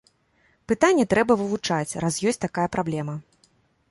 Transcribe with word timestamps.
Пытанне 0.71 1.05
трэба 1.11 1.35
вывучаць, 1.41 1.97
раз 2.05 2.13
ёсць 2.31 2.43
такая 2.47 2.67
праблема. 2.77 3.15